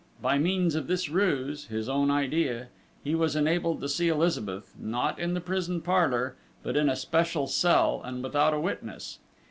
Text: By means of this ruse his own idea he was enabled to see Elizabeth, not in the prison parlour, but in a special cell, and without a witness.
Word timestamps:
By 0.19 0.39
means 0.39 0.73
of 0.73 0.87
this 0.87 1.09
ruse 1.09 1.67
his 1.67 1.87
own 1.87 2.09
idea 2.09 2.69
he 3.03 3.13
was 3.13 3.35
enabled 3.35 3.81
to 3.81 3.87
see 3.87 4.07
Elizabeth, 4.07 4.73
not 4.79 5.19
in 5.19 5.35
the 5.35 5.41
prison 5.41 5.79
parlour, 5.79 6.35
but 6.63 6.75
in 6.75 6.89
a 6.89 6.95
special 6.95 7.45
cell, 7.45 8.01
and 8.03 8.23
without 8.23 8.55
a 8.55 8.59
witness. 8.59 9.19